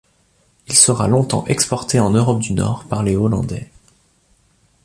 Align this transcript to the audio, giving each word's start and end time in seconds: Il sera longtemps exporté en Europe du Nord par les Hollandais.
Il 0.65 0.73
sera 0.73 1.07
longtemps 1.07 1.45
exporté 1.45 1.99
en 1.99 2.09
Europe 2.09 2.39
du 2.39 2.53
Nord 2.53 2.85
par 2.85 3.03
les 3.03 3.15
Hollandais. 3.15 3.69